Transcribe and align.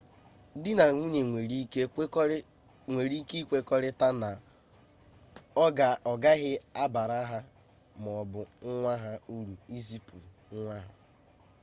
di 0.61 0.71
na 0.77 0.85
nwunye 0.93 1.21
nwere 2.91 3.15
ike 3.21 3.35
ikwekọrịta 3.41 4.07
na 4.21 4.29
ọ 6.11 6.13
gaghị 6.23 6.53
abara 6.83 7.19
ha 7.29 7.39
maọbụ 8.01 8.39
nwa 8.75 8.93
ha 9.03 9.11
uru 9.35 9.53
ịzụpụta 9.77 10.31
nwa 10.65 10.77